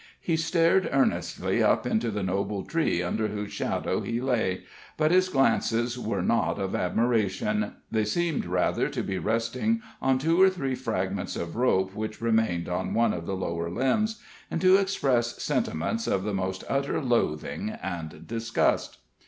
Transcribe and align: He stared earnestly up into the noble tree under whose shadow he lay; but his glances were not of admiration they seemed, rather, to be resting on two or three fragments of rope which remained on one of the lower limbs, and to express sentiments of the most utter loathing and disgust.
He 0.19 0.35
stared 0.35 0.89
earnestly 0.91 1.61
up 1.61 1.85
into 1.85 2.09
the 2.09 2.23
noble 2.23 2.63
tree 2.63 3.03
under 3.03 3.27
whose 3.27 3.53
shadow 3.53 4.01
he 4.01 4.19
lay; 4.19 4.63
but 4.97 5.11
his 5.11 5.29
glances 5.29 5.95
were 5.99 6.23
not 6.23 6.57
of 6.57 6.73
admiration 6.73 7.73
they 7.91 8.03
seemed, 8.05 8.47
rather, 8.47 8.89
to 8.89 9.03
be 9.03 9.19
resting 9.19 9.79
on 10.01 10.17
two 10.17 10.41
or 10.41 10.49
three 10.49 10.73
fragments 10.73 11.35
of 11.35 11.55
rope 11.55 11.93
which 11.93 12.19
remained 12.19 12.67
on 12.67 12.95
one 12.95 13.13
of 13.13 13.27
the 13.27 13.35
lower 13.35 13.69
limbs, 13.69 14.19
and 14.49 14.59
to 14.61 14.77
express 14.77 15.39
sentiments 15.39 16.07
of 16.07 16.23
the 16.23 16.33
most 16.33 16.63
utter 16.67 16.99
loathing 16.99 17.69
and 17.69 18.25
disgust. 18.25 18.97